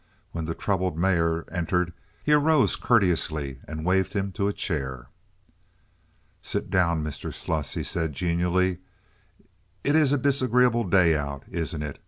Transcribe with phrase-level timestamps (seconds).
[0.31, 1.93] When the troubled mayor entered
[2.23, 5.09] he arose courteously and waved him to a chair.
[6.41, 7.31] "Sit down, Mr.
[7.31, 8.79] Sluss," he said, genially.
[9.83, 11.99] "It's a disagreeable day out, isn't it?